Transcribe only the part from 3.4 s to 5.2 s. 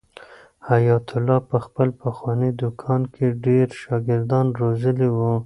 ډېر شاګردان روزلي